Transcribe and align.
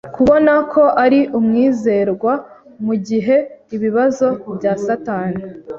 kubona 0.15 0.53
ko 0.71 0.83
ari 1.03 1.19
umwizerwa 1.37 2.33
mu 2.85 2.95
gihe 3.07 3.37
ibibazo 3.75 4.27
bya 4.55 4.73
Satani 4.85 5.41